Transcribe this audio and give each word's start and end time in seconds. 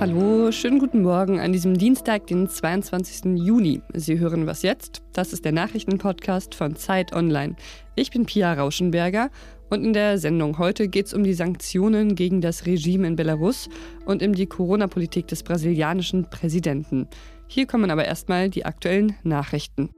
Hallo, 0.00 0.50
schönen 0.50 0.78
guten 0.78 1.02
Morgen 1.02 1.40
an 1.40 1.52
diesem 1.52 1.76
Dienstag, 1.76 2.26
den 2.26 2.48
22. 2.48 3.36
Juni. 3.36 3.82
Sie 3.92 4.18
hören 4.18 4.46
was 4.46 4.62
jetzt? 4.62 5.02
Das 5.12 5.34
ist 5.34 5.44
der 5.44 5.52
Nachrichtenpodcast 5.52 6.54
von 6.54 6.74
Zeit 6.74 7.12
Online. 7.12 7.54
Ich 7.96 8.10
bin 8.10 8.24
Pia 8.24 8.54
Rauschenberger 8.54 9.28
und 9.68 9.84
in 9.84 9.92
der 9.92 10.16
Sendung 10.16 10.56
heute 10.56 10.88
geht 10.88 11.04
es 11.04 11.12
um 11.12 11.22
die 11.22 11.34
Sanktionen 11.34 12.14
gegen 12.14 12.40
das 12.40 12.64
Regime 12.64 13.06
in 13.08 13.14
Belarus 13.14 13.68
und 14.06 14.22
um 14.22 14.34
die 14.34 14.46
Corona-Politik 14.46 15.26
des 15.26 15.42
brasilianischen 15.42 16.30
Präsidenten. 16.30 17.06
Hier 17.46 17.66
kommen 17.66 17.90
aber 17.90 18.06
erstmal 18.06 18.48
die 18.48 18.64
aktuellen 18.64 19.16
Nachrichten. 19.22 19.90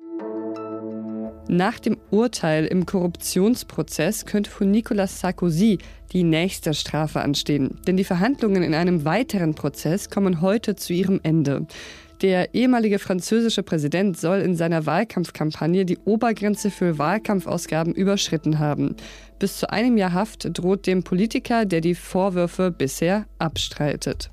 Nach 1.52 1.78
dem 1.78 1.98
Urteil 2.10 2.64
im 2.64 2.86
Korruptionsprozess 2.86 4.24
könnte 4.24 4.50
von 4.50 4.70
Nicolas 4.70 5.20
Sarkozy 5.20 5.76
die 6.14 6.22
nächste 6.22 6.72
Strafe 6.72 7.20
anstehen. 7.20 7.78
Denn 7.86 7.98
die 7.98 8.04
Verhandlungen 8.04 8.62
in 8.62 8.72
einem 8.72 9.04
weiteren 9.04 9.54
Prozess 9.54 10.08
kommen 10.08 10.40
heute 10.40 10.76
zu 10.76 10.94
ihrem 10.94 11.20
Ende. 11.22 11.66
Der 12.22 12.54
ehemalige 12.54 12.98
französische 12.98 13.62
Präsident 13.62 14.18
soll 14.18 14.38
in 14.38 14.56
seiner 14.56 14.86
Wahlkampfkampagne 14.86 15.84
die 15.84 15.98
Obergrenze 16.06 16.70
für 16.70 16.96
Wahlkampfausgaben 16.96 17.94
überschritten 17.94 18.58
haben. 18.58 18.96
Bis 19.38 19.58
zu 19.58 19.68
einem 19.68 19.98
Jahr 19.98 20.14
Haft 20.14 20.56
droht 20.58 20.86
dem 20.86 21.02
Politiker, 21.02 21.66
der 21.66 21.82
die 21.82 21.94
Vorwürfe 21.94 22.70
bisher 22.70 23.26
abstreitet 23.38 24.30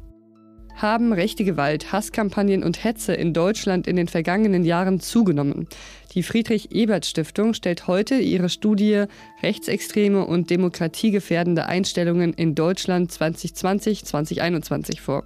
haben 0.82 1.12
rechte 1.12 1.44
Gewalt, 1.44 1.91
Hasskampagnen 1.91 2.63
und 2.63 2.84
Hetze 2.84 3.13
in 3.13 3.34
Deutschland 3.34 3.88
in 3.88 3.96
den 3.96 4.08
vergangenen 4.08 4.63
Jahren 4.63 4.99
zugenommen. 4.99 5.68
Die 6.13 6.23
Friedrich-Ebert-Stiftung 6.23 7.54
stellt 7.54 7.86
heute 7.86 8.16
ihre 8.16 8.49
Studie 8.49 9.05
Rechtsextreme 9.44 10.26
und 10.26 10.49
demokratiegefährdende 10.49 11.68
Einstellungen 11.68 12.34
in 12.34 12.55
Deutschland 12.55 13.12
2020-2021 13.12 14.99
vor. 14.99 15.24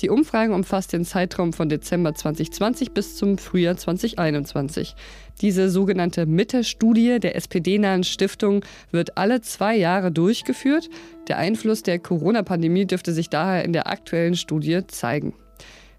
Die 0.00 0.08
Umfrage 0.08 0.54
umfasst 0.54 0.94
den 0.94 1.04
Zeitraum 1.04 1.52
von 1.52 1.68
Dezember 1.68 2.14
2020 2.14 2.92
bis 2.92 3.16
zum 3.16 3.36
Frühjahr 3.36 3.76
2021. 3.76 4.94
Diese 5.42 5.68
sogenannte 5.68 6.24
Mitte-Studie 6.24 7.20
der 7.20 7.36
SPD-nahen 7.36 8.04
Stiftung 8.04 8.64
wird 8.90 9.18
alle 9.18 9.42
zwei 9.42 9.76
Jahre 9.76 10.12
durchgeführt. 10.12 10.88
Der 11.28 11.36
Einfluss 11.36 11.82
der 11.82 11.98
Corona-Pandemie 11.98 12.86
dürfte 12.86 13.12
sich 13.12 13.28
daher 13.28 13.64
in 13.64 13.74
der 13.74 13.86
aktuellen 13.86 14.36
Studie 14.36 14.80
zeigen. 14.86 15.34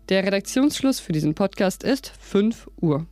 Der 0.10 0.26
Redaktionsschluss 0.26 1.00
für 1.00 1.14
diesen 1.14 1.36
Podcast 1.36 1.84
ist 1.84 2.12
5 2.20 2.68
Uhr. 2.82 3.06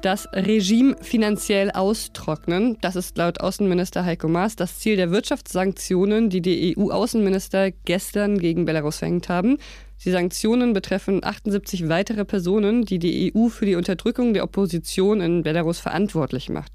Das 0.00 0.28
Regime 0.32 0.94
finanziell 1.00 1.72
austrocknen, 1.72 2.78
das 2.80 2.94
ist 2.94 3.18
laut 3.18 3.40
Außenminister 3.40 4.04
Heiko 4.04 4.28
Maas 4.28 4.54
das 4.54 4.78
Ziel 4.78 4.94
der 4.94 5.10
Wirtschaftssanktionen, 5.10 6.30
die 6.30 6.40
die 6.40 6.76
EU-Außenminister 6.78 7.72
gestern 7.84 8.38
gegen 8.38 8.64
Belarus 8.64 8.98
verhängt 8.98 9.28
haben. 9.28 9.58
Die 10.04 10.12
Sanktionen 10.12 10.72
betreffen 10.72 11.24
78 11.24 11.88
weitere 11.88 12.24
Personen, 12.24 12.84
die 12.84 13.00
die 13.00 13.34
EU 13.34 13.48
für 13.48 13.66
die 13.66 13.74
Unterdrückung 13.74 14.34
der 14.34 14.44
Opposition 14.44 15.20
in 15.20 15.42
Belarus 15.42 15.80
verantwortlich 15.80 16.48
macht. 16.48 16.70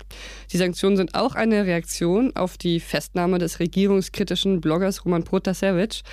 Die 0.51 0.57
Sanktionen 0.57 0.97
sind 0.97 1.15
auch 1.15 1.35
eine 1.35 1.65
Reaktion 1.65 2.35
auf 2.35 2.57
die 2.57 2.81
Festnahme 2.81 3.39
des 3.39 3.61
regierungskritischen 3.61 4.59
Bloggers 4.59 5.05
Roman 5.05 5.23
Protasevich. 5.23 6.03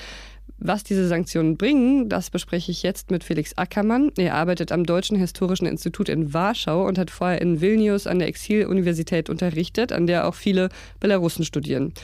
Was 0.63 0.85
diese 0.85 1.09
Sanktionen 1.09 1.57
bringen, 1.57 2.11
das 2.11 2.29
bespreche 2.29 2.71
ich 2.71 2.83
jetzt 2.83 3.11
mit 3.11 3.25
Felix 3.25 3.57
Ackermann. 3.57 4.13
Er 4.19 4.35
arbeitet 4.35 4.73
am 4.73 4.85
Deutschen 4.85 5.17
Historischen 5.17 5.65
Institut 5.65 6.11
in 6.11 6.35
Warschau 6.35 6.87
und 6.87 6.99
hat 6.99 7.11
vorher 7.11 7.41
in 7.41 7.63
Vilnius 7.63 8.07
an 8.07 8.19
der 8.19 8.29
Exil-Universität 8.29 9.31
unterrichtet, 9.31 9.91
an 9.91 10.07
der 10.07 10.29
auch 10.29 10.35
viele 10.35 10.69
Belarussen 11.01 11.47
studieren. 11.47 11.95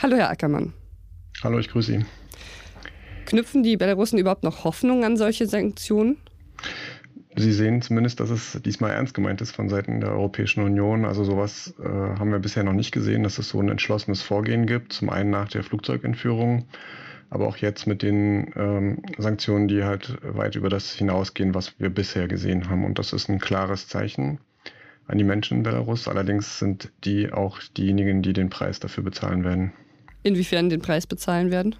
Hallo, 0.00 0.16
Herr 0.16 0.30
Ackermann. 0.30 0.72
Hallo, 1.42 1.58
ich 1.58 1.68
grüße 1.68 1.90
Sie. 1.90 2.04
Knüpfen 3.26 3.64
die 3.64 3.76
Belarussen 3.76 4.20
überhaupt 4.20 4.44
noch 4.44 4.62
Hoffnung 4.62 5.04
an 5.04 5.16
solche 5.16 5.48
Sanktionen? 5.48 6.18
Sie 7.34 7.52
sehen 7.52 7.82
zumindest, 7.82 8.20
dass 8.20 8.30
es 8.30 8.60
diesmal 8.64 8.92
ernst 8.92 9.14
gemeint 9.14 9.40
ist 9.40 9.56
von 9.56 9.68
Seiten 9.68 10.00
der 10.00 10.10
Europäischen 10.10 10.62
Union. 10.62 11.04
Also 11.04 11.24
sowas 11.24 11.74
äh, 11.80 11.84
haben 11.84 12.30
wir 12.30 12.38
bisher 12.38 12.62
noch 12.62 12.74
nicht 12.74 12.92
gesehen, 12.92 13.24
dass 13.24 13.38
es 13.38 13.48
so 13.48 13.60
ein 13.60 13.68
entschlossenes 13.68 14.22
Vorgehen 14.22 14.66
gibt. 14.66 14.92
Zum 14.92 15.10
einen 15.10 15.30
nach 15.30 15.48
der 15.48 15.64
Flugzeugentführung, 15.64 16.66
aber 17.34 17.48
auch 17.48 17.56
jetzt 17.56 17.88
mit 17.88 18.02
den 18.02 18.52
ähm, 18.54 19.02
Sanktionen, 19.18 19.66
die 19.66 19.82
halt 19.82 20.16
weit 20.22 20.54
über 20.54 20.68
das 20.68 20.92
hinausgehen, 20.92 21.52
was 21.52 21.80
wir 21.80 21.90
bisher 21.90 22.28
gesehen 22.28 22.70
haben. 22.70 22.84
Und 22.84 23.00
das 23.00 23.12
ist 23.12 23.28
ein 23.28 23.40
klares 23.40 23.88
Zeichen 23.88 24.38
an 25.08 25.18
die 25.18 25.24
Menschen 25.24 25.58
in 25.58 25.62
Belarus. 25.64 26.06
Allerdings 26.06 26.60
sind 26.60 26.92
die 27.02 27.32
auch 27.32 27.58
diejenigen, 27.76 28.22
die 28.22 28.34
den 28.34 28.50
Preis 28.50 28.78
dafür 28.78 29.02
bezahlen 29.02 29.42
werden. 29.42 29.72
Inwiefern 30.22 30.68
den 30.68 30.80
Preis 30.80 31.08
bezahlen 31.08 31.50
werden? 31.50 31.74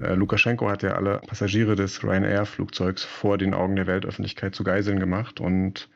Äh, 0.00 0.14
Lukaschenko 0.14 0.70
hat 0.70 0.82
ja 0.82 0.92
alle 0.92 1.18
Passagiere 1.18 1.76
des 1.76 2.02
Ryanair-Flugzeugs 2.02 3.04
vor 3.04 3.36
den 3.36 3.52
Augen 3.52 3.76
der 3.76 3.86
Weltöffentlichkeit 3.86 4.54
zu 4.54 4.64
Geiseln 4.64 4.98
gemacht. 4.98 5.38
Und 5.38 5.90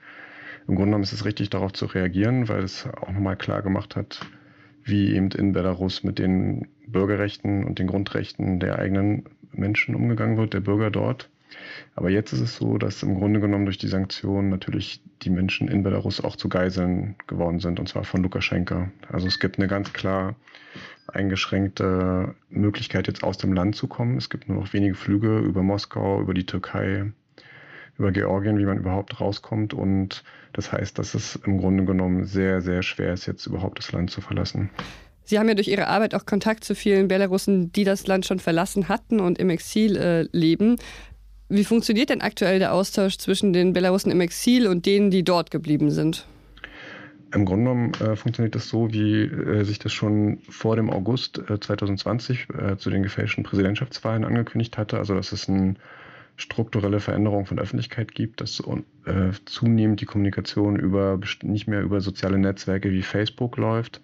im 0.68 0.74
Grunde 0.74 0.90
genommen 0.90 1.04
ist 1.04 1.14
es 1.14 1.24
richtig, 1.24 1.48
darauf 1.48 1.72
zu 1.72 1.86
reagieren, 1.86 2.50
weil 2.50 2.62
es 2.62 2.86
auch 3.00 3.10
nochmal 3.10 3.36
klar 3.36 3.62
gemacht 3.62 3.96
hat, 3.96 4.20
wie 4.86 5.14
eben 5.14 5.30
in 5.32 5.52
Belarus 5.52 6.04
mit 6.04 6.18
den 6.18 6.68
Bürgerrechten 6.86 7.64
und 7.64 7.78
den 7.78 7.88
Grundrechten 7.88 8.60
der 8.60 8.78
eigenen 8.78 9.24
Menschen 9.52 9.94
umgegangen 9.94 10.36
wird, 10.36 10.54
der 10.54 10.60
Bürger 10.60 10.90
dort. 10.90 11.28
Aber 11.94 12.10
jetzt 12.10 12.32
ist 12.32 12.40
es 12.40 12.56
so, 12.56 12.78
dass 12.78 13.02
im 13.02 13.14
Grunde 13.16 13.40
genommen 13.40 13.64
durch 13.64 13.78
die 13.78 13.88
Sanktionen 13.88 14.48
natürlich 14.48 15.02
die 15.22 15.30
Menschen 15.30 15.68
in 15.68 15.82
Belarus 15.82 16.22
auch 16.22 16.36
zu 16.36 16.48
Geiseln 16.48 17.16
geworden 17.26 17.60
sind, 17.60 17.80
und 17.80 17.88
zwar 17.88 18.04
von 18.04 18.22
Lukaschenka. 18.22 18.90
Also 19.10 19.26
es 19.26 19.38
gibt 19.38 19.58
eine 19.58 19.68
ganz 19.68 19.92
klar 19.92 20.36
eingeschränkte 21.08 22.34
Möglichkeit, 22.50 23.06
jetzt 23.06 23.24
aus 23.24 23.38
dem 23.38 23.52
Land 23.52 23.76
zu 23.76 23.88
kommen. 23.88 24.16
Es 24.16 24.30
gibt 24.30 24.48
nur 24.48 24.58
noch 24.58 24.72
wenige 24.72 24.94
Flüge 24.94 25.38
über 25.38 25.62
Moskau, 25.62 26.20
über 26.20 26.34
die 26.34 26.46
Türkei, 26.46 27.12
über 27.98 28.12
Georgien, 28.12 28.58
wie 28.58 28.64
man 28.64 28.78
überhaupt 28.78 29.20
rauskommt. 29.20 29.74
Und 29.74 30.24
das 30.52 30.72
heißt, 30.72 30.98
dass 30.98 31.14
es 31.14 31.36
im 31.46 31.58
Grunde 31.58 31.84
genommen 31.84 32.24
sehr, 32.24 32.60
sehr 32.60 32.82
schwer 32.82 33.12
ist, 33.12 33.26
jetzt 33.26 33.46
überhaupt 33.46 33.78
das 33.78 33.92
Land 33.92 34.10
zu 34.10 34.20
verlassen. 34.20 34.70
Sie 35.24 35.38
haben 35.38 35.48
ja 35.48 35.54
durch 35.54 35.68
Ihre 35.68 35.88
Arbeit 35.88 36.14
auch 36.14 36.24
Kontakt 36.24 36.62
zu 36.62 36.74
vielen 36.74 37.08
Belarussen, 37.08 37.72
die 37.72 37.84
das 37.84 38.06
Land 38.06 38.26
schon 38.26 38.38
verlassen 38.38 38.88
hatten 38.88 39.18
und 39.20 39.38
im 39.38 39.50
Exil 39.50 39.96
äh, 39.96 40.28
leben. 40.30 40.76
Wie 41.48 41.64
funktioniert 41.64 42.10
denn 42.10 42.20
aktuell 42.20 42.58
der 42.58 42.72
Austausch 42.72 43.18
zwischen 43.18 43.52
den 43.52 43.72
Belarussen 43.72 44.12
im 44.12 44.20
Exil 44.20 44.66
und 44.66 44.86
denen, 44.86 45.10
die 45.10 45.24
dort 45.24 45.50
geblieben 45.50 45.90
sind? 45.90 46.26
Im 47.34 47.44
Grunde 47.44 47.64
genommen 47.64 47.92
äh, 47.94 48.14
funktioniert 48.16 48.54
das 48.54 48.68
so, 48.68 48.92
wie 48.92 49.22
äh, 49.22 49.64
sich 49.64 49.78
das 49.78 49.92
schon 49.92 50.38
vor 50.48 50.76
dem 50.76 50.90
August 50.90 51.38
äh, 51.50 51.58
2020 51.58 52.48
äh, 52.50 52.76
zu 52.76 52.90
den 52.90 53.02
gefälschten 53.02 53.42
Präsidentschaftswahlen 53.42 54.24
angekündigt 54.24 54.78
hatte. 54.78 54.98
Also 54.98 55.14
dass 55.14 55.32
es 55.32 55.48
eine 55.48 55.74
strukturelle 56.36 57.00
Veränderung 57.00 57.46
von 57.46 57.58
Öffentlichkeit 57.58 58.14
gibt, 58.14 58.40
dass 58.40 58.60
äh, 58.60 59.30
zunehmend 59.46 60.00
die 60.00 60.06
Kommunikation 60.06 60.76
über 60.76 61.18
nicht 61.42 61.66
mehr 61.66 61.82
über 61.82 62.00
soziale 62.00 62.38
Netzwerke 62.38 62.90
wie 62.90 63.02
Facebook 63.02 63.56
läuft, 63.56 64.02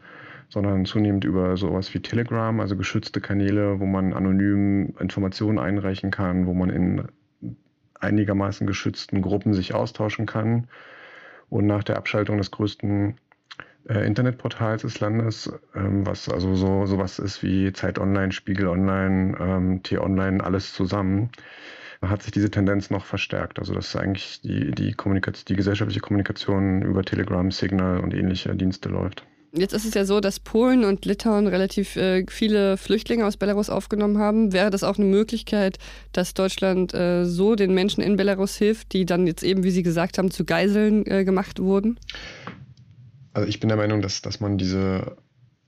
sondern 0.48 0.84
zunehmend 0.84 1.24
über 1.24 1.56
sowas 1.56 1.92
wie 1.94 2.00
Telegram, 2.00 2.58
also 2.60 2.76
geschützte 2.76 3.20
Kanäle, 3.20 3.80
wo 3.80 3.86
man 3.86 4.12
anonym 4.12 4.94
Informationen 4.98 5.58
einreichen 5.58 6.10
kann, 6.10 6.46
wo 6.46 6.54
man 6.54 6.70
in 6.70 7.08
einigermaßen 8.00 8.66
geschützten 8.66 9.22
Gruppen 9.22 9.54
sich 9.54 9.74
austauschen 9.74 10.26
kann. 10.26 10.68
Und 11.48 11.66
nach 11.66 11.84
der 11.84 11.96
Abschaltung 11.96 12.38
des 12.38 12.50
größten 12.50 13.16
äh, 13.88 14.06
Internetportals 14.06 14.82
des 14.82 15.00
Landes, 15.00 15.52
ähm, 15.74 16.06
was 16.06 16.28
also 16.28 16.54
so 16.54 16.86
sowas 16.86 17.18
ist 17.18 17.42
wie 17.42 17.72
Zeit 17.72 17.98
Online, 17.98 18.32
Spiegel 18.32 18.68
Online, 18.68 19.36
ähm, 19.38 19.82
T-Online, 19.82 20.42
alles 20.42 20.72
zusammen, 20.72 21.30
hat 22.02 22.22
sich 22.22 22.32
diese 22.32 22.50
Tendenz 22.50 22.90
noch 22.90 23.04
verstärkt. 23.04 23.58
Also 23.58 23.74
dass 23.74 23.94
eigentlich 23.96 24.40
die, 24.42 24.72
die, 24.72 24.92
Kommunikation, 24.92 25.44
die 25.48 25.56
gesellschaftliche 25.56 26.00
Kommunikation 26.00 26.82
über 26.82 27.02
Telegram, 27.04 27.50
Signal 27.50 28.00
und 28.00 28.12
ähnliche 28.14 28.54
Dienste 28.54 28.88
läuft. 28.88 29.24
Jetzt 29.54 29.74
ist 29.74 29.84
es 29.84 29.92
ja 29.92 30.06
so, 30.06 30.20
dass 30.20 30.40
Polen 30.40 30.82
und 30.82 31.04
Litauen 31.04 31.46
relativ 31.46 31.96
äh, 31.96 32.24
viele 32.26 32.78
Flüchtlinge 32.78 33.26
aus 33.26 33.36
Belarus 33.36 33.68
aufgenommen 33.68 34.16
haben. 34.16 34.54
Wäre 34.54 34.70
das 34.70 34.82
auch 34.82 34.96
eine 34.96 35.04
Möglichkeit, 35.04 35.78
dass 36.12 36.32
Deutschland 36.32 36.94
äh, 36.94 37.26
so 37.26 37.54
den 37.54 37.74
Menschen 37.74 38.02
in 38.02 38.16
Belarus 38.16 38.56
hilft, 38.56 38.94
die 38.94 39.04
dann 39.04 39.26
jetzt 39.26 39.42
eben, 39.42 39.62
wie 39.62 39.70
Sie 39.70 39.82
gesagt 39.82 40.16
haben, 40.16 40.30
zu 40.30 40.46
Geiseln 40.46 41.06
äh, 41.06 41.24
gemacht 41.24 41.58
wurden? 41.58 41.98
Also 43.34 43.46
ich 43.46 43.60
bin 43.60 43.68
der 43.68 43.76
Meinung, 43.76 44.00
dass, 44.00 44.22
dass 44.22 44.40
man 44.40 44.56
diese 44.56 45.16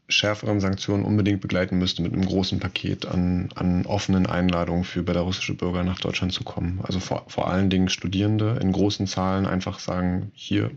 schärferen 0.08 0.60
Sanktionen 0.60 1.04
unbedingt 1.04 1.40
begleiten 1.40 1.78
müsste 1.78 2.02
mit 2.02 2.12
einem 2.12 2.26
großen 2.26 2.60
Paket 2.60 3.06
an, 3.06 3.48
an 3.54 3.86
offenen 3.86 4.26
Einladungen 4.26 4.84
für 4.84 5.02
belarussische 5.02 5.54
Bürger 5.54 5.82
nach 5.82 5.98
Deutschland 5.98 6.32
zu 6.32 6.44
kommen. 6.44 6.80
Also 6.82 7.00
vor, 7.00 7.24
vor 7.28 7.48
allen 7.48 7.70
Dingen 7.70 7.88
Studierende 7.88 8.58
in 8.60 8.72
großen 8.72 9.06
Zahlen 9.06 9.46
einfach 9.46 9.78
sagen, 9.78 10.30
hier 10.34 10.70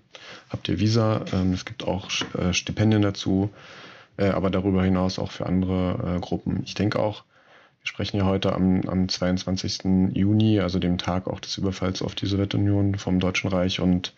habt 0.50 0.70
ihr 0.70 0.80
Visa, 0.80 1.26
ähm, 1.34 1.54
es 1.54 1.66
gibt 1.66 1.84
auch 1.84 2.10
äh, 2.38 2.54
Stipendien 2.54 3.02
dazu, 3.02 3.50
äh, 4.16 4.30
aber 4.30 4.50
darüber 4.50 4.84
hinaus 4.84 5.20
auch 5.20 5.32
für 5.32 5.46
andere 5.46 6.16
äh, 6.16 6.20
Gruppen. 6.22 6.62
Ich 6.64 6.74
denke 6.74 7.00
auch, 7.00 7.24
sprechen 7.88 8.18
ja 8.18 8.26
heute 8.26 8.54
am, 8.54 8.82
am 8.88 9.08
22. 9.08 10.14
Juni, 10.14 10.60
also 10.60 10.78
dem 10.78 10.98
Tag 10.98 11.28
auch 11.28 11.40
des 11.40 11.58
Überfalls 11.58 12.02
auf 12.02 12.16
die 12.16 12.26
Sowjetunion 12.26 12.96
vom 12.96 13.20
Deutschen 13.20 13.50
Reich. 13.50 13.80
Und 13.80 14.14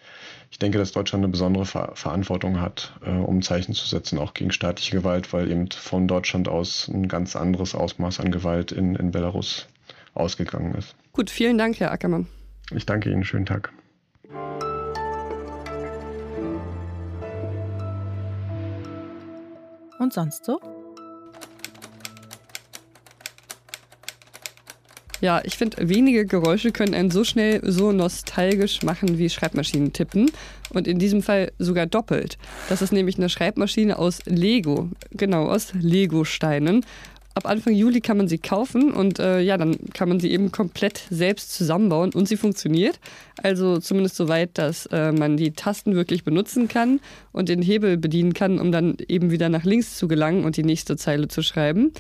ich 0.52 0.60
denke, 0.60 0.78
dass 0.78 0.92
Deutschland 0.92 1.24
eine 1.24 1.32
besondere 1.32 1.66
Ver 1.66 1.92
Verantwortung 1.94 2.60
hat, 2.60 2.94
äh, 3.06 3.12
um 3.12 3.42
Zeichen 3.42 3.74
zu 3.74 3.88
setzen, 3.88 4.18
auch 4.18 4.34
gegen 4.34 4.52
staatliche 4.52 4.98
Gewalt, 4.98 5.32
weil 5.34 5.52
eben 5.52 5.70
von 5.72 6.08
Deutschland 6.08 6.50
aus 6.50 6.88
ein 6.88 7.08
ganz 7.08 7.36
anderes 7.36 7.76
Ausmaß 7.76 8.20
an 8.20 8.32
Gewalt 8.32 8.72
in, 8.72 8.96
in 8.96 9.12
Belarus 9.12 9.68
ausgegangen 10.14 10.74
ist. 10.76 10.96
Gut, 11.14 11.30
vielen 11.30 11.58
Dank, 11.58 11.80
Herr 11.80 11.92
Ackermann. 11.92 12.28
Ich 12.72 12.86
danke 12.86 13.12
Ihnen. 13.12 13.24
Schönen 13.24 13.46
Tag. 13.46 13.72
Und 20.00 20.14
sonst 20.14 20.46
so? 20.46 20.60
Ja, 25.22 25.42
ich 25.44 25.58
finde, 25.58 25.90
wenige 25.90 26.26
Geräusche 26.26 26.72
können 26.72 26.94
einen 26.94 27.12
so 27.12 27.24
schnell 27.24 27.62
so 27.64 27.92
nostalgisch 27.92 28.84
machen 28.84 29.18
wie 29.18 29.30
Schreibmaschinen 29.30 29.92
tippen. 29.92 30.32
Und 30.72 30.88
in 30.88 31.00
diesem 31.00 31.24
Fall 31.24 31.52
sogar 31.58 31.88
doppelt. 31.88 32.38
Das 32.70 32.82
ist 32.82 32.94
nämlich 32.94 33.18
eine 33.18 33.30
Schreibmaschine 33.30 33.98
aus 33.98 34.20
Lego. 34.26 34.90
Genau, 35.12 35.48
aus 35.48 35.74
Lego-Steinen. 35.74 36.86
Ab 37.36 37.48
Anfang 37.48 37.74
Juli 37.74 38.02
kann 38.02 38.18
man 38.18 38.28
sie 38.28 38.38
kaufen 38.38 38.92
und 38.92 39.20
äh, 39.20 39.40
ja, 39.40 39.58
dann 39.58 39.78
kann 39.94 40.10
man 40.10 40.20
sie 40.20 40.32
eben 40.32 40.52
komplett 40.52 41.04
selbst 41.10 41.54
zusammenbauen 41.54 42.12
und 42.14 42.28
sie 42.28 42.38
funktioniert. 42.38 43.00
Also 43.42 43.78
zumindest 43.78 44.16
so 44.16 44.28
weit, 44.28 44.58
dass 44.58 44.88
äh, 44.88 45.12
man 45.12 45.38
die 45.38 45.52
Tasten 45.52 45.96
wirklich 45.96 46.24
benutzen 46.24 46.68
kann 46.68 47.00
und 47.32 47.48
den 47.48 47.62
Hebel 47.62 47.98
bedienen 47.98 48.34
kann, 48.34 48.60
um 48.60 48.72
dann 48.72 48.98
eben 49.08 49.32
wieder 49.32 49.48
nach 49.48 49.64
links 49.64 49.96
zu 49.96 50.08
gelangen 50.08 50.44
und 50.44 50.58
die 50.58 50.64
nächste 50.64 50.98
Zeile 50.98 51.28
zu 51.28 51.42
schreiben. 51.42 51.94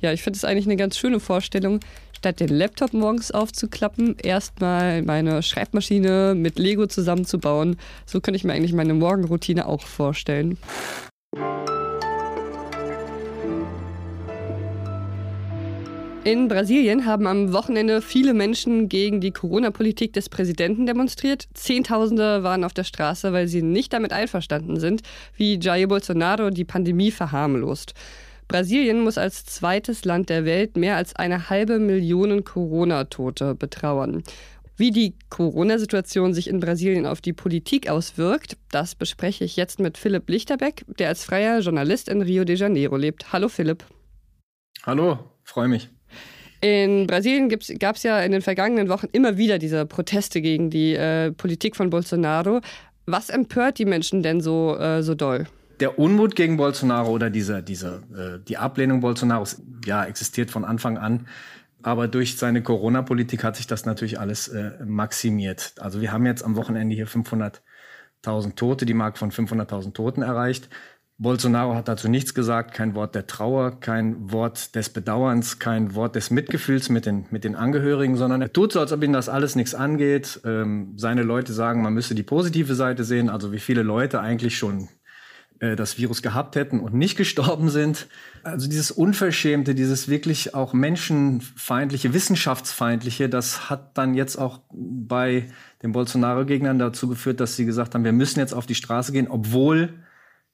Ja, 0.00 0.12
ich 0.12 0.22
finde 0.22 0.36
es 0.36 0.44
eigentlich 0.44 0.66
eine 0.66 0.76
ganz 0.76 0.98
schöne 0.98 1.20
Vorstellung, 1.20 1.80
statt 2.16 2.40
den 2.40 2.48
Laptop 2.48 2.94
morgens 2.94 3.30
aufzuklappen, 3.30 4.16
erstmal 4.22 5.02
meine 5.02 5.42
Schreibmaschine 5.42 6.34
mit 6.34 6.58
Lego 6.58 6.86
zusammenzubauen. 6.86 7.76
So 8.06 8.20
könnte 8.20 8.36
ich 8.36 8.44
mir 8.44 8.54
eigentlich 8.54 8.72
meine 8.72 8.94
Morgenroutine 8.94 9.66
auch 9.66 9.82
vorstellen. 9.82 10.58
In 16.24 16.48
Brasilien 16.48 17.06
haben 17.06 17.28
am 17.28 17.52
Wochenende 17.52 18.02
viele 18.02 18.34
Menschen 18.34 18.88
gegen 18.88 19.20
die 19.20 19.30
Corona-Politik 19.30 20.12
des 20.12 20.28
Präsidenten 20.28 20.84
demonstriert. 20.84 21.46
Zehntausende 21.54 22.42
waren 22.42 22.64
auf 22.64 22.74
der 22.74 22.82
Straße, 22.82 23.32
weil 23.32 23.46
sie 23.46 23.62
nicht 23.62 23.92
damit 23.92 24.12
einverstanden 24.12 24.80
sind, 24.80 25.02
wie 25.36 25.60
Jair 25.60 25.86
Bolsonaro 25.86 26.50
die 26.50 26.64
Pandemie 26.64 27.12
verharmlost. 27.12 27.94
Brasilien 28.48 29.00
muss 29.00 29.18
als 29.18 29.44
zweites 29.44 30.04
Land 30.04 30.28
der 30.30 30.44
Welt 30.44 30.76
mehr 30.76 30.96
als 30.96 31.16
eine 31.16 31.50
halbe 31.50 31.78
Million 31.78 32.44
Corona-Tote 32.44 33.54
betrauern. 33.54 34.22
Wie 34.76 34.90
die 34.90 35.14
Corona-Situation 35.30 36.34
sich 36.34 36.48
in 36.48 36.60
Brasilien 36.60 37.06
auf 37.06 37.20
die 37.20 37.32
Politik 37.32 37.88
auswirkt, 37.88 38.56
das 38.70 38.94
bespreche 38.94 39.42
ich 39.42 39.56
jetzt 39.56 39.80
mit 39.80 39.96
Philipp 39.96 40.28
Lichterbeck, 40.28 40.84
der 40.98 41.08
als 41.08 41.24
freier 41.24 41.60
Journalist 41.60 42.08
in 42.08 42.20
Rio 42.22 42.44
de 42.44 42.56
Janeiro 42.56 42.96
lebt. 42.96 43.32
Hallo 43.32 43.48
Philipp. 43.48 43.84
Hallo, 44.84 45.18
freue 45.42 45.68
mich. 45.68 45.88
In 46.60 47.06
Brasilien 47.06 47.48
gab 47.48 47.96
es 47.96 48.02
ja 48.02 48.20
in 48.20 48.32
den 48.32 48.42
vergangenen 48.42 48.88
Wochen 48.88 49.08
immer 49.12 49.36
wieder 49.36 49.58
diese 49.58 49.86
Proteste 49.86 50.40
gegen 50.40 50.70
die 50.70 50.94
äh, 50.94 51.32
Politik 51.32 51.74
von 51.74 51.90
Bolsonaro. 51.90 52.60
Was 53.06 53.30
empört 53.30 53.78
die 53.78 53.84
Menschen 53.84 54.22
denn 54.22 54.40
so, 54.40 54.76
äh, 54.76 55.02
so 55.02 55.14
doll? 55.14 55.46
Der 55.80 55.98
Unmut 55.98 56.36
gegen 56.36 56.56
Bolsonaro 56.56 57.10
oder 57.10 57.28
diese, 57.28 57.62
diese, 57.62 58.02
äh, 58.16 58.44
die 58.46 58.56
Ablehnung 58.56 59.00
Bolsonaros 59.00 59.62
ja, 59.84 60.04
existiert 60.04 60.50
von 60.50 60.64
Anfang 60.64 60.96
an. 60.96 61.26
Aber 61.82 62.08
durch 62.08 62.38
seine 62.38 62.62
Corona-Politik 62.62 63.44
hat 63.44 63.56
sich 63.56 63.66
das 63.66 63.84
natürlich 63.84 64.18
alles 64.18 64.48
äh, 64.48 64.72
maximiert. 64.84 65.74
Also 65.78 66.00
wir 66.00 66.12
haben 66.12 66.24
jetzt 66.26 66.42
am 66.42 66.56
Wochenende 66.56 66.94
hier 66.94 67.06
500.000 67.06 68.56
Tote, 68.56 68.86
die 68.86 68.94
Marke 68.94 69.18
von 69.18 69.30
500.000 69.30 69.92
Toten 69.92 70.22
erreicht. 70.22 70.68
Bolsonaro 71.18 71.74
hat 71.74 71.88
dazu 71.88 72.08
nichts 72.08 72.34
gesagt, 72.34 72.74
kein 72.74 72.94
Wort 72.94 73.14
der 73.14 73.26
Trauer, 73.26 73.80
kein 73.80 74.32
Wort 74.32 74.74
des 74.74 74.90
Bedauerns, 74.90 75.58
kein 75.58 75.94
Wort 75.94 76.14
des 76.14 76.30
Mitgefühls 76.30 76.90
mit 76.90 77.06
den, 77.06 77.26
mit 77.30 77.44
den 77.44 77.54
Angehörigen, 77.54 78.16
sondern 78.16 78.42
er 78.42 78.52
tut 78.52 78.72
so, 78.72 78.80
als 78.80 78.92
ob 78.92 79.02
ihm 79.02 79.14
das 79.14 79.30
alles 79.30 79.56
nichts 79.56 79.74
angeht. 79.74 80.40
Ähm, 80.44 80.92
seine 80.96 81.22
Leute 81.22 81.52
sagen, 81.54 81.82
man 81.82 81.94
müsse 81.94 82.14
die 82.14 82.22
positive 82.22 82.74
Seite 82.74 83.04
sehen, 83.04 83.30
also 83.30 83.52
wie 83.52 83.60
viele 83.60 83.82
Leute 83.82 84.20
eigentlich 84.20 84.58
schon 84.58 84.88
das 85.58 85.98
Virus 85.98 86.22
gehabt 86.22 86.56
hätten 86.56 86.80
und 86.80 86.94
nicht 86.94 87.16
gestorben 87.16 87.68
sind. 87.68 88.08
Also 88.42 88.68
dieses 88.68 88.90
Unverschämte, 88.90 89.74
dieses 89.74 90.08
wirklich 90.08 90.54
auch 90.54 90.72
menschenfeindliche, 90.72 92.12
wissenschaftsfeindliche, 92.12 93.28
das 93.28 93.70
hat 93.70 93.96
dann 93.98 94.14
jetzt 94.14 94.36
auch 94.36 94.60
bei 94.70 95.48
den 95.82 95.92
Bolsonaro-Gegnern 95.92 96.78
dazu 96.78 97.08
geführt, 97.08 97.40
dass 97.40 97.56
sie 97.56 97.64
gesagt 97.64 97.94
haben, 97.94 98.04
wir 98.04 98.12
müssen 98.12 98.38
jetzt 98.38 98.54
auf 98.54 98.66
die 98.66 98.74
Straße 98.74 99.12
gehen, 99.12 99.28
obwohl 99.28 99.94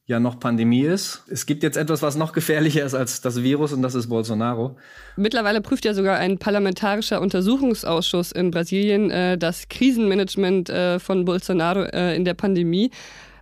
ja 0.07 0.19
noch 0.19 0.41
Pandemie 0.41 0.83
ist. 0.83 1.23
Es 1.29 1.47
gibt 1.47 1.63
jetzt 1.63 1.77
etwas, 1.77 2.03
was 2.03 2.17
noch 2.17 2.33
gefährlicher 2.33 2.85
ist 2.85 2.95
als 2.95 3.21
das 3.21 3.43
Virus 3.43 3.73
und 3.73 3.83
das 3.83 3.95
ist 3.95 4.09
Bolsonaro. 4.09 4.77
Mittlerweile 5.17 5.61
prüft 5.61 5.85
ja 5.85 5.95
sogar 5.95 6.19
ein 6.19 6.39
parlamentarischer 6.39 7.21
Untersuchungsausschuss 7.21 8.33
in 8.33 8.51
Brasilien 8.51 9.11
äh, 9.11 9.39
das 9.39 9.69
Krisenmanagement 9.69 10.71
äh, 10.71 10.99
von 10.99 11.25
Bolsonaro 11.25 11.85
äh, 11.85 12.17
in 12.17 12.25
der 12.25 12.35
Pandemie. 12.35 12.91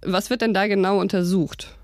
Was 0.02 0.30
wird 0.30 0.42
denn 0.42 0.54
da 0.54 0.66
genau 0.66 1.00
untersucht? 1.00 1.74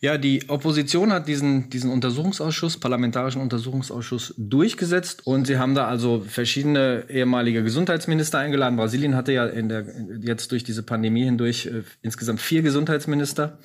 Ja, 0.00 0.18
die 0.18 0.48
Opposition 0.48 1.12
hat 1.12 1.28
diesen, 1.28 1.70
diesen 1.70 1.90
Untersuchungsausschuss, 1.90 2.78
parlamentarischen 2.78 3.40
Untersuchungsausschuss 3.40 4.34
durchgesetzt 4.36 5.26
und 5.26 5.46
sie 5.46 5.58
haben 5.58 5.74
da 5.74 5.86
also 5.86 6.20
verschiedene 6.26 7.04
ehemalige 7.08 7.62
Gesundheitsminister 7.62 8.38
eingeladen. 8.38 8.76
Brasilien 8.76 9.14
hatte 9.14 9.32
ja 9.32 9.46
in 9.46 9.68
der, 9.68 9.86
jetzt 10.20 10.50
durch 10.50 10.64
diese 10.64 10.82
Pandemie 10.82 11.24
hindurch 11.24 11.66
äh, 11.66 11.82
insgesamt 12.02 12.40
vier 12.40 12.62
Gesundheitsminister. 12.62 13.58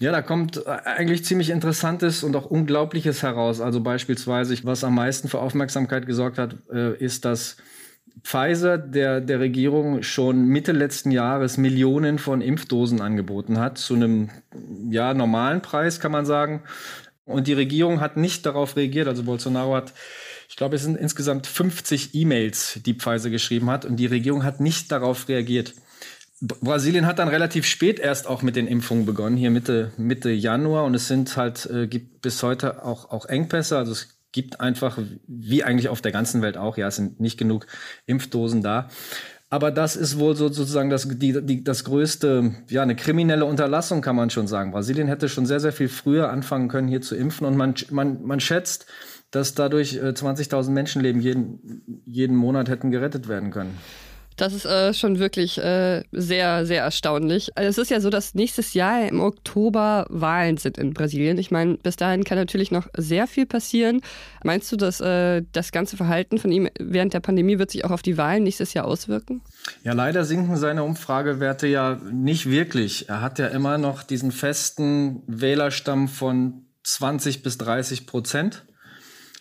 Ja, 0.00 0.10
da 0.10 0.22
kommt 0.22 0.66
eigentlich 0.66 1.24
ziemlich 1.24 1.50
Interessantes 1.50 2.24
und 2.24 2.34
auch 2.34 2.46
Unglaubliches 2.46 3.22
heraus. 3.22 3.60
Also 3.60 3.80
beispielsweise, 3.80 4.56
was 4.64 4.82
am 4.82 4.96
meisten 4.96 5.28
für 5.28 5.38
Aufmerksamkeit 5.38 6.06
gesorgt 6.06 6.38
hat, 6.38 6.56
äh, 6.72 6.96
ist, 6.96 7.24
dass 7.24 7.56
Pfizer 8.22 8.78
der, 8.78 9.20
der 9.20 9.40
Regierung 9.40 10.02
schon 10.02 10.46
Mitte 10.46 10.72
letzten 10.72 11.10
Jahres 11.10 11.58
Millionen 11.58 12.18
von 12.18 12.40
Impfdosen 12.40 13.00
angeboten 13.00 13.58
hat, 13.58 13.78
zu 13.78 13.94
einem 13.94 14.30
ja, 14.88 15.12
normalen 15.14 15.60
Preis, 15.60 16.00
kann 16.00 16.12
man 16.12 16.24
sagen. 16.24 16.62
Und 17.26 17.46
die 17.46 17.52
Regierung 17.52 18.00
hat 18.00 18.16
nicht 18.16 18.46
darauf 18.46 18.76
reagiert. 18.76 19.08
Also 19.08 19.24
Bolsonaro 19.24 19.74
hat, 19.74 19.92
ich 20.48 20.56
glaube, 20.56 20.76
es 20.76 20.82
sind 20.82 20.96
insgesamt 20.96 21.46
50 21.46 22.14
E-Mails, 22.14 22.80
die 22.84 22.94
Pfizer 22.94 23.30
geschrieben 23.30 23.70
hat. 23.70 23.84
Und 23.84 23.96
die 23.96 24.06
Regierung 24.06 24.44
hat 24.44 24.60
nicht 24.60 24.92
darauf 24.92 25.28
reagiert. 25.28 25.74
Brasilien 26.40 27.06
hat 27.06 27.18
dann 27.18 27.28
relativ 27.28 27.64
spät 27.64 27.98
erst 27.98 28.26
auch 28.26 28.42
mit 28.42 28.56
den 28.56 28.66
Impfungen 28.66 29.06
begonnen, 29.06 29.36
hier 29.36 29.50
Mitte, 29.50 29.92
Mitte 29.96 30.30
Januar. 30.30 30.84
Und 30.84 30.94
es 30.94 31.08
sind 31.08 31.36
halt, 31.36 31.66
äh, 31.66 31.86
gibt 31.86 32.20
bis 32.20 32.42
heute 32.42 32.84
auch, 32.84 33.10
auch 33.10 33.26
Engpässe. 33.26 33.78
Also 33.78 33.92
es 33.92 34.18
gibt 34.34 34.60
einfach, 34.60 34.98
wie 35.28 35.62
eigentlich 35.62 35.88
auf 35.88 36.02
der 36.02 36.10
ganzen 36.10 36.42
Welt 36.42 36.56
auch, 36.56 36.76
ja, 36.76 36.88
es 36.88 36.96
sind 36.96 37.20
nicht 37.20 37.38
genug 37.38 37.66
Impfdosen 38.04 38.62
da. 38.62 38.88
Aber 39.48 39.70
das 39.70 39.94
ist 39.94 40.18
wohl 40.18 40.34
sozusagen 40.34 40.90
das, 40.90 41.08
die, 41.08 41.40
die, 41.40 41.62
das 41.62 41.84
größte, 41.84 42.52
ja, 42.68 42.82
eine 42.82 42.96
kriminelle 42.96 43.44
Unterlassung, 43.44 44.00
kann 44.00 44.16
man 44.16 44.30
schon 44.30 44.48
sagen. 44.48 44.72
Brasilien 44.72 45.06
hätte 45.06 45.28
schon 45.28 45.46
sehr, 45.46 45.60
sehr 45.60 45.72
viel 45.72 45.88
früher 45.88 46.30
anfangen 46.30 46.66
können, 46.66 46.88
hier 46.88 47.00
zu 47.00 47.14
impfen. 47.14 47.46
Und 47.46 47.56
man, 47.56 47.74
man, 47.90 48.24
man 48.24 48.40
schätzt, 48.40 48.86
dass 49.30 49.54
dadurch 49.54 50.00
20.000 50.00 50.66
äh, 50.66 50.70
Menschenleben 50.72 51.20
jeden, 51.20 52.02
jeden 52.04 52.36
Monat 52.36 52.68
hätten 52.68 52.90
gerettet 52.90 53.28
werden 53.28 53.52
können. 53.52 53.78
Das 54.36 54.52
ist 54.52 54.64
äh, 54.64 54.92
schon 54.92 55.18
wirklich 55.18 55.58
äh, 55.58 56.02
sehr, 56.12 56.66
sehr 56.66 56.82
erstaunlich. 56.82 57.56
Also 57.56 57.68
es 57.68 57.78
ist 57.78 57.90
ja 57.90 58.00
so, 58.00 58.10
dass 58.10 58.34
nächstes 58.34 58.74
Jahr 58.74 59.06
im 59.06 59.20
Oktober 59.20 60.06
Wahlen 60.08 60.56
sind 60.56 60.76
in 60.78 60.92
Brasilien. 60.92 61.38
Ich 61.38 61.50
meine, 61.50 61.76
bis 61.76 61.96
dahin 61.96 62.24
kann 62.24 62.38
natürlich 62.38 62.70
noch 62.70 62.88
sehr 62.96 63.26
viel 63.26 63.46
passieren. 63.46 64.00
Meinst 64.42 64.70
du, 64.72 64.76
dass 64.76 65.00
äh, 65.00 65.42
das 65.52 65.72
ganze 65.72 65.96
Verhalten 65.96 66.38
von 66.38 66.50
ihm 66.50 66.68
während 66.78 67.14
der 67.14 67.20
Pandemie 67.20 67.58
wird 67.58 67.70
sich 67.70 67.84
auch 67.84 67.90
auf 67.90 68.02
die 68.02 68.18
Wahlen 68.18 68.42
nächstes 68.42 68.74
Jahr 68.74 68.86
auswirken? 68.86 69.42
Ja, 69.84 69.92
leider 69.92 70.24
sinken 70.24 70.56
seine 70.56 70.82
Umfragewerte 70.82 71.66
ja 71.66 72.00
nicht 72.10 72.50
wirklich. 72.50 73.08
Er 73.08 73.20
hat 73.20 73.38
ja 73.38 73.46
immer 73.46 73.78
noch 73.78 74.02
diesen 74.02 74.32
festen 74.32 75.22
Wählerstamm 75.26 76.08
von 76.08 76.64
20 76.82 77.42
bis 77.42 77.58
30 77.58 78.06
Prozent. 78.06 78.64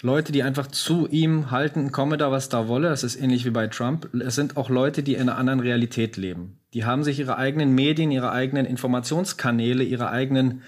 Leute, 0.05 0.33
die 0.33 0.43
einfach 0.43 0.67
zu 0.67 1.07
ihm 1.07 1.50
halten, 1.50 1.93
komme 1.93 2.17
da, 2.17 2.29
was 2.29 2.50
da 2.50 2.67
wolle. 2.67 2.89
Es 2.89 3.03
ist 3.03 3.15
ähnlich 3.15 3.45
wie 3.45 3.51
bei 3.51 3.67
Trump. 3.67 4.10
Es 4.13 4.36
sind 4.36 4.57
auch 4.57 4.69
Leute, 4.69 5.01
die 5.01 5.13
in 5.13 5.22
einer 5.22 5.38
anderen 5.38 5.62
Realität 5.62 6.17
leben. 6.17 6.60
Die 6.74 6.83
haben 6.83 7.05
sich 7.05 7.19
ihre 7.19 7.38
eigenen 7.38 7.74
Medien, 7.74 8.12
ihre 8.12 8.33
eigenen 8.33 8.65
Informationskanäle, 8.65 9.81
ihre 9.81 10.10
eigenen 10.10 10.62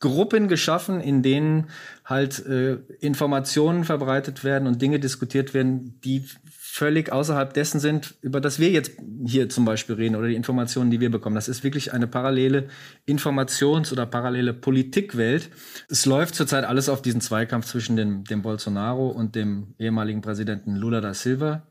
Gruppen 0.00 0.48
geschaffen, 0.48 1.00
in 1.00 1.22
denen 1.22 1.68
halt 2.04 2.44
äh, 2.46 2.78
Informationen 3.00 3.84
verbreitet 3.84 4.42
werden 4.44 4.66
und 4.66 4.82
Dinge 4.82 4.98
diskutiert 4.98 5.54
werden, 5.54 6.00
die 6.02 6.24
völlig 6.44 7.12
außerhalb 7.12 7.52
dessen 7.52 7.80
sind, 7.80 8.14
über 8.22 8.40
das 8.40 8.58
wir 8.58 8.70
jetzt 8.70 8.92
hier 9.26 9.48
zum 9.48 9.64
Beispiel 9.64 9.96
reden 9.96 10.16
oder 10.16 10.28
die 10.28 10.36
Informationen, 10.36 10.90
die 10.90 11.00
wir 11.00 11.10
bekommen. 11.10 11.34
Das 11.34 11.48
ist 11.48 11.64
wirklich 11.64 11.92
eine 11.92 12.06
parallele 12.06 12.68
Informations- 13.06 13.92
oder 13.92 14.06
parallele 14.06 14.54
Politikwelt. 14.54 15.50
Es 15.88 16.06
läuft 16.06 16.34
zurzeit 16.34 16.64
alles 16.64 16.88
auf 16.88 17.02
diesen 17.02 17.20
Zweikampf 17.20 17.66
zwischen 17.66 17.96
dem, 17.96 18.24
dem 18.24 18.42
Bolsonaro 18.42 19.08
und 19.08 19.34
dem 19.34 19.74
ehemaligen 19.78 20.22
Präsidenten 20.22 20.76
Lula 20.76 21.00
da 21.00 21.12
Silva 21.12 21.66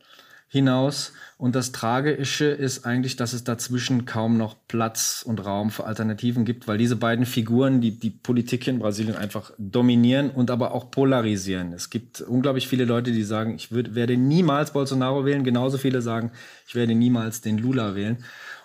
hinaus. 0.49 1.13
Und 1.37 1.55
das 1.55 1.71
Tragische 1.71 2.45
ist 2.45 2.85
eigentlich, 2.85 3.15
dass 3.15 3.33
es 3.33 3.43
dazwischen 3.45 4.05
kaum 4.05 4.37
noch 4.37 4.57
Platz 4.67 5.23
und 5.25 5.45
Raum 5.45 5.69
für 5.69 5.85
Alternativen 5.85 6.43
gibt, 6.43 6.67
weil 6.67 6.77
diese 6.77 6.97
beiden 6.97 7.25
Figuren, 7.25 7.79
die 7.79 7.97
die 7.97 8.09
Politik 8.09 8.67
in 8.67 8.79
Brasilien 8.79 9.15
einfach 9.15 9.51
dominieren 9.57 10.31
und 10.31 10.51
aber 10.51 10.73
auch 10.73 10.91
polarisieren. 10.91 11.71
Es 11.71 11.89
gibt 11.89 12.19
unglaublich 12.19 12.67
viele 12.67 12.83
Leute, 12.83 13.11
die 13.11 13.23
sagen, 13.23 13.55
ich 13.55 13.71
würd, 13.71 13.95
werde 13.95 14.17
niemals 14.17 14.73
Bolsonaro 14.73 15.23
wählen. 15.23 15.43
Genauso 15.43 15.77
viele 15.77 16.01
sagen, 16.01 16.31
ich 16.67 16.75
werde 16.75 16.95
niemals 16.95 17.41
den 17.41 17.57
Lula 17.57 17.95
wählen. 17.95 18.17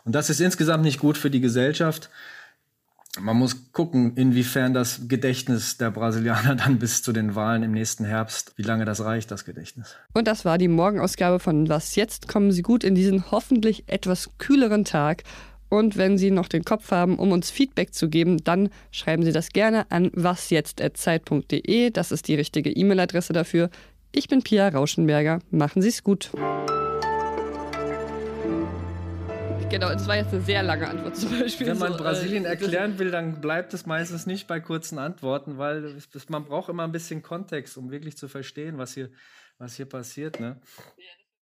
Und 0.05 0.15
das 0.15 0.31
ist 0.31 0.41
insgesamt 0.41 0.83
nicht 0.83 0.99
gut 0.99 1.17
für 1.17 1.31
die 1.31 1.41
Gesellschaft 1.41 2.11
man 3.21 3.37
muss 3.37 3.73
gucken, 3.73 4.15
inwiefern 4.17 4.75
das 4.75 5.09
Gedächtnis 5.09 5.77
der 5.77 5.91
Brasilianer 5.91 6.55
dann 6.57 6.79
bis 6.79 7.03
zu 7.03 7.13
den 7.13 7.35
Wahlen 7.35 7.63
im 7.63 7.73
nächsten 7.73 8.05
Herbst, 8.05 8.53
wie 8.57 8.63
lange 8.63 8.85
das 8.85 9.05
reicht, 9.05 9.31
das 9.31 9.45
Gedächtnis. 9.45 9.97
Und 10.13 10.27
das 10.27 10.45
war 10.45 10.59
die 10.59 10.69
Morgenausgabe 10.69 11.39
von 11.39 11.69
Was 11.69 11.97
jetzt? 11.97 12.29
Kommen 12.29 12.53
Sie 12.53 12.63
gut 12.63 12.85
in 12.85 12.95
diesen 12.95 13.31
hoffentlich 13.31 13.85
etwas 13.87 14.31
kühleren 14.39 14.85
Tag. 14.85 15.23
Und 15.69 15.97
wenn 15.97 16.19
Sie 16.19 16.31
noch 16.31 16.49
den 16.49 16.65
Kopf 16.65 16.91
haben, 16.91 17.19
um 17.19 17.33
uns 17.33 17.51
Feedback 17.51 17.95
zu 17.95 18.09
geben, 18.09 18.45
dann 18.45 18.69
schreiben 18.93 19.25
Sie 19.25 19.33
das 19.33 19.49
gerne 19.49 19.91
an 19.91 20.11
wasjetzt.zeit.de. 20.15 21.91
Das 21.91 22.13
ist 22.13 22.29
die 22.29 22.35
richtige 22.35 22.71
E-Mail-Adresse 22.71 23.33
dafür. 23.33 23.71
Ich 24.13 24.29
bin 24.29 24.43
Pia 24.43 24.69
Rauschenberger. 24.69 25.41
Machen 25.51 25.83
Sie 25.83 25.89
es 25.89 26.05
gut. 26.05 26.31
Genau, 29.75 29.89
das 29.89 30.07
war 30.07 30.17
jetzt 30.17 30.33
eine 30.33 30.41
sehr 30.41 30.63
lange 30.63 30.89
Antwort 30.89 31.17
zum 31.17 31.37
Beispiel. 31.37 31.67
Wenn 31.67 31.79
man 31.79 31.93
so, 31.95 31.99
Brasilien 31.99 32.45
äh, 32.45 32.51
erklären 32.51 32.97
will, 33.01 33.11
dann 33.11 33.41
bleibt 33.41 33.75
es 33.75 33.87
meistens 33.87 34.25
nicht 34.25 34.47
bei 34.47 34.61
kurzen 34.61 35.01
Antworten, 35.01 35.59
weil 35.59 35.97
man 36.29 36.45
braucht 36.45 36.69
immer 36.69 36.85
ein 36.85 36.93
bisschen 36.93 37.23
Kontext, 37.23 37.77
um 37.77 37.91
wirklich 37.91 38.17
zu 38.17 38.29
verstehen, 38.29 38.79
was 38.79 38.95
hier, 38.95 39.11
was 39.59 39.75
hier 39.75 39.87
passiert. 39.87 40.39
Ne? 40.39 40.61
Ja, 40.97 41.05